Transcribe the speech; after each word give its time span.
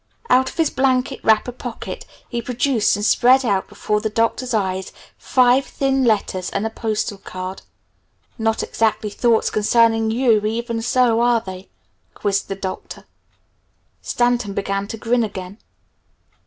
Out 0.31 0.49
of 0.49 0.57
his 0.57 0.71
blanket 0.71 1.19
wrapper 1.23 1.51
pocket 1.51 2.07
he 2.27 2.41
produced 2.41 2.95
and 2.95 3.05
spread 3.05 3.45
out 3.45 3.67
before 3.67 4.01
the 4.01 4.09
Doctor's 4.09 4.51
eyes 4.51 4.91
five 5.15 5.63
thin 5.63 6.03
letters 6.05 6.49
and 6.49 6.65
a 6.65 6.71
postal 6.71 7.19
card. 7.19 7.61
"Not 8.39 8.63
exactly 8.63 9.11
thoughts 9.11 9.51
concerning 9.51 10.09
you, 10.09 10.43
even 10.43 10.81
so, 10.81 11.19
are 11.21 11.39
they?" 11.41 11.69
quizzed 12.15 12.47
the 12.47 12.55
Doctor. 12.55 13.05
Stanton 14.01 14.55
began 14.55 14.87
to 14.87 14.97
grin 14.97 15.23
again. 15.23 15.59